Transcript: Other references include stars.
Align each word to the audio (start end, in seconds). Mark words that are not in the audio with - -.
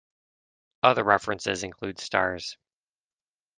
Other 0.81 1.03
references 1.03 1.61
include 1.61 1.99
stars. 1.99 2.57